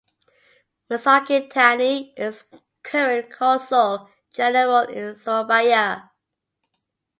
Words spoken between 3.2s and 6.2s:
consul general in Surabaya.